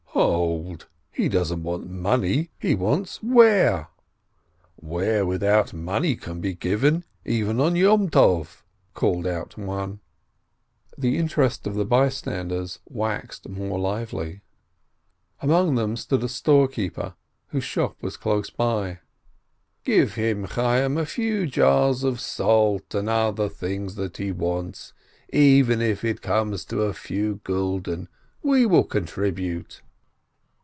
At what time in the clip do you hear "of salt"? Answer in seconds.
22.03-22.93